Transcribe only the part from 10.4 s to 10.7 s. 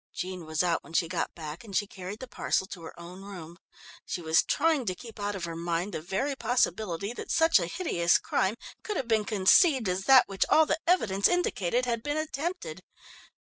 all